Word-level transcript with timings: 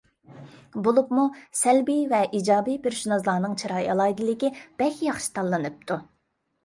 بولۇپمۇ 0.87 1.25
سەلبىي 1.59 1.99
ۋە 2.15 2.21
ئىجابىي 2.39 2.79
پېرسوناژلارنىڭ 2.87 3.53
چىراي 3.65 3.91
ئالاھىدىكى 3.93 4.53
بەك 4.83 5.01
ياخشى 5.09 5.31
تاللىنىپتۇ. 5.37 6.01